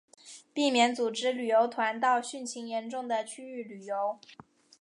[0.51, 4.17] 避免组织旅游团到汛情严重的区域旅游